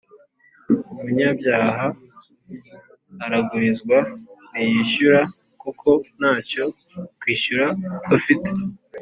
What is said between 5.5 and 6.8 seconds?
kuko ntacyo